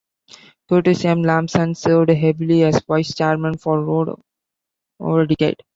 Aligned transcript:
Curtis 0.67 1.05
M. 1.05 1.21
Lampson 1.21 1.75
served 1.75 2.09
ably 2.09 2.63
as 2.63 2.81
vice-chairman 2.87 3.59
for 3.59 3.87
over 3.87 4.17
a 5.21 5.27
decade. 5.27 5.61